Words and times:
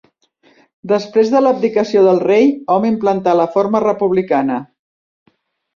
Després 0.91 1.29
de 1.33 1.41
l'abdicació 1.43 2.03
del 2.09 2.23
rei, 2.25 2.49
hom 2.77 2.89
implantà 2.93 3.39
la 3.43 3.49
forma 3.59 3.87
republicana. 3.89 4.63